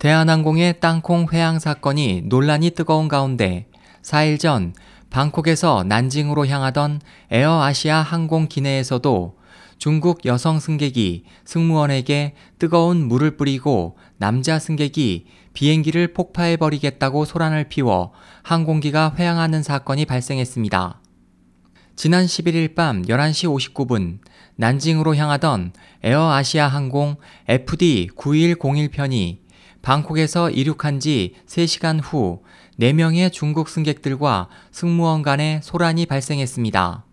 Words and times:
대한항공의 0.00 0.80
땅콩 0.80 1.26
회항 1.30 1.58
사건이 1.58 2.22
논란이 2.24 2.70
뜨거운 2.70 3.06
가운데 3.06 3.66
4일 4.00 4.40
전 4.40 4.72
방콕에서 5.10 5.84
난징으로 5.84 6.46
향하던 6.46 7.02
에어아시아 7.30 8.00
항공 8.00 8.48
기내에서도 8.48 9.36
중국 9.76 10.24
여성 10.24 10.58
승객이 10.58 11.24
승무원에게 11.44 12.34
뜨거운 12.58 13.08
물을 13.08 13.36
뿌리고 13.36 13.98
남자 14.16 14.58
승객이 14.58 15.26
비행기를 15.52 16.14
폭파해버리겠다고 16.14 17.26
소란을 17.26 17.64
피워 17.64 18.12
항공기가 18.42 19.14
회항하는 19.18 19.62
사건이 19.62 20.06
발생했습니다. 20.06 20.98
지난 21.94 22.24
11일 22.24 22.74
밤 22.74 23.02
11시 23.02 23.74
59분 23.74 24.20
난징으로 24.56 25.14
향하던 25.14 25.74
에어아시아 26.02 26.68
항공 26.68 27.16
FD9101편이 27.48 29.39
방콕에서 29.82 30.50
이륙한 30.50 31.00
지 31.00 31.34
3시간 31.46 32.00
후 32.02 32.42
4명의 32.78 33.32
중국 33.32 33.68
승객들과 33.68 34.48
승무원 34.70 35.22
간의 35.22 35.60
소란이 35.62 36.06
발생했습니다. 36.06 37.04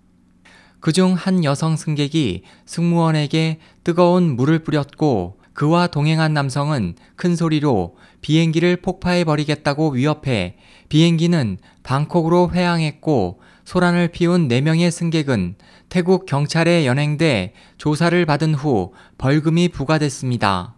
그중 0.79 1.13
한 1.13 1.43
여성 1.43 1.75
승객이 1.75 2.43
승무원에게 2.65 3.59
뜨거운 3.83 4.35
물을 4.35 4.59
뿌렸고 4.59 5.37
그와 5.53 5.87
동행한 5.87 6.33
남성은 6.33 6.95
큰 7.15 7.35
소리로 7.35 7.97
비행기를 8.21 8.77
폭파해 8.77 9.23
버리겠다고 9.23 9.89
위협해 9.89 10.55
비행기는 10.87 11.57
방콕으로 11.81 12.51
회항했고 12.53 13.41
소란을 13.65 14.09
피운 14.09 14.47
4명의 14.47 14.91
승객은 14.91 15.55
태국 15.89 16.25
경찰에 16.25 16.85
연행돼 16.85 17.53
조사를 17.77 18.25
받은 18.25 18.53
후 18.53 18.93
벌금이 19.17 19.69
부과됐습니다. 19.69 20.76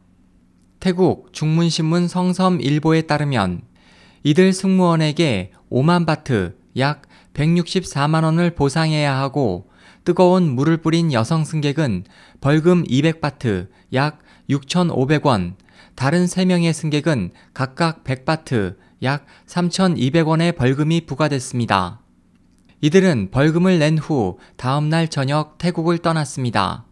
태국 0.79 1.33
중문신문 1.33 2.07
성섬일보에 2.07 3.03
따르면 3.03 3.61
이들 4.23 4.53
승무원에게 4.53 5.52
5만 5.71 6.05
바트 6.05 6.55
약 6.77 7.03
164만 7.33 8.23
원을 8.23 8.55
보상해야 8.55 9.17
하고 9.17 9.69
뜨거운 10.03 10.55
물을 10.55 10.77
뿌린 10.77 11.13
여성 11.13 11.44
승객은 11.44 12.05
벌금 12.41 12.83
200바트 12.86 13.67
약 13.94 14.19
6,500원, 14.49 15.55
다른 15.95 16.25
3명의 16.25 16.73
승객은 16.73 17.31
각각 17.53 18.03
100바트 18.03 18.77
약 19.03 19.25
3,200원의 19.47 20.55
벌금이 20.55 21.05
부과됐습니다. 21.05 22.02
이들은 22.81 23.30
벌금을 23.31 23.80
낸 23.80 23.97
후 23.97 24.38
다음날 24.55 25.09
저녁 25.09 25.58
태국을 25.58 25.99
떠났습니다. 25.99 26.86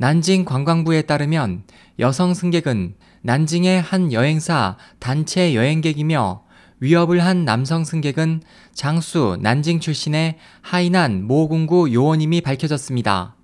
난징 0.00 0.46
관광부에 0.46 1.02
따르면 1.02 1.64
여성 1.98 2.32
승객은 2.32 2.94
난징의 3.20 3.82
한 3.82 4.14
여행사 4.14 4.78
단체 4.98 5.54
여행객이며 5.54 6.42
위협을 6.80 7.22
한 7.22 7.44
남성 7.44 7.84
승객은 7.84 8.40
장수 8.72 9.36
난징 9.42 9.78
출신의 9.78 10.38
하이난 10.62 11.24
모공구 11.24 11.92
요원임이 11.92 12.40
밝혀졌습니다. 12.40 13.36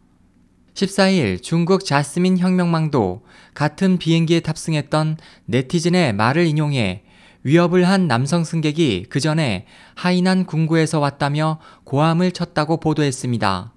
14일 0.72 1.42
중국 1.42 1.84
자스민 1.84 2.38
혁명망도 2.38 3.26
같은 3.52 3.98
비행기에 3.98 4.40
탑승했던 4.40 5.18
네티즌의 5.44 6.14
말을 6.14 6.46
인용해 6.46 7.02
위협을 7.42 7.86
한 7.86 8.08
남성 8.08 8.44
승객이 8.44 9.08
그 9.10 9.20
전에 9.20 9.66
하이난 9.94 10.46
군구에서 10.46 11.00
왔다며 11.00 11.60
고함을 11.84 12.32
쳤다고 12.32 12.80
보도했습니다. 12.80 13.74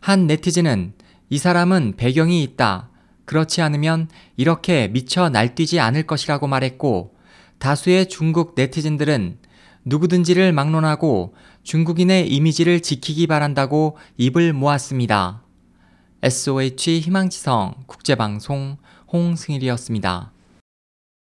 한 0.00 0.26
네티즌은 0.26 0.92
이 1.34 1.38
사람은 1.38 1.94
배경이 1.96 2.44
있다. 2.44 2.90
그렇지 3.24 3.60
않으면 3.60 4.08
이렇게 4.36 4.86
미쳐 4.86 5.30
날뛰지 5.30 5.80
않을 5.80 6.04
것이라고 6.04 6.46
말했고 6.46 7.16
다수의 7.58 8.08
중국 8.08 8.52
네티즌들은 8.54 9.38
누구든지를 9.84 10.52
막론하고 10.52 11.34
중국인의 11.64 12.28
이미지를 12.28 12.78
지키기 12.78 13.26
바란다고 13.26 13.96
입을 14.16 14.52
모았습니다. 14.52 15.42
SOH 16.22 17.00
희망지성 17.00 17.82
국제방송 17.88 18.76
홍승일이었습니다. 19.12 20.33